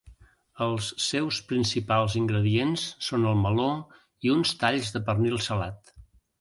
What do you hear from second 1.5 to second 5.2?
principals ingredients són el meló i uns talls de